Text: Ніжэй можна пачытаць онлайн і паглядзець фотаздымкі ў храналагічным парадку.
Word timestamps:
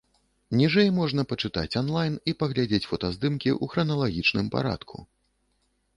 Ніжэй 0.59 0.87
можна 0.99 1.25
пачытаць 1.33 1.75
онлайн 1.83 2.17
і 2.33 2.35
паглядзець 2.41 2.89
фотаздымкі 2.93 3.49
ў 3.55 3.75
храналагічным 3.75 4.47
парадку. 4.57 4.95